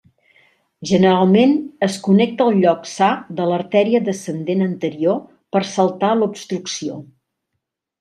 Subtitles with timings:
[0.91, 1.53] Generalment
[1.89, 3.11] es connecta al lloc sa
[3.43, 5.25] de l'artèria descendent anterior
[5.57, 7.03] per saltar l'obstrucció.